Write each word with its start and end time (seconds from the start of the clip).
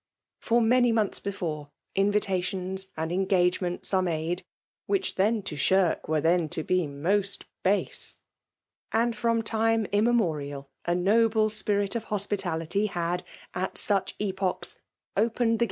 For 0.39 0.63
many 0.63 0.91
months 0.91 1.19
before, 1.19 1.69
invitations 1.93 2.87
and 2.97 3.11
engagements 3.11 3.93
are 3.93 4.01
made, 4.01 4.41
which 4.87 5.13
then 5.13 5.43
to. 5.43 5.55
shirk 5.55 6.07
were 6.07 6.19
then 6.21 6.49
to 6.57 6.63
be 6.63 6.87
most 6.87 7.45
base; 7.61 8.17
•and 8.91 9.13
from 9.13 9.43
time 9.43 9.85
immemorial 9.91 10.71
a 10.85 10.95
noble 10.95 11.51
spirit 11.51 11.95
of 11.95 12.05
hospitality 12.05 12.87
had 12.87 13.23
at 13.53 13.77
such 13.77 14.15
epochs 14.19 14.79
opened 15.15 15.19
the 15.19 15.37
FEUALB 15.37 15.57
DOMnhrMf. 15.57 15.59